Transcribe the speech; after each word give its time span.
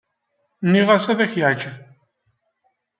Nniɣ-as 0.65 1.05
ad 1.11 1.19
k-yeɛǧeb. 1.31 1.75